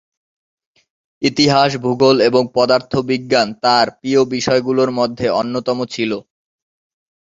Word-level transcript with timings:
ইতিহাস, 1.21 1.71
ভূগোল 1.83 2.17
এবং 2.29 2.43
পদার্থবিজ্ঞান 2.55 3.47
তার 3.63 3.87
প্রিয় 3.99 4.21
বিষয়গুলোর 4.33 4.89
মধ্যে 4.99 5.27
অন্যতম 5.39 5.77
ছিল। 5.93 6.11